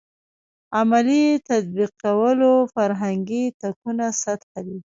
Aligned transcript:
عملي 0.77 1.23
تطبیقولو 1.49 2.51
فرهنګي 2.73 3.43
تکون 3.61 3.97
سطح 4.21 4.51
دی. 4.65 4.77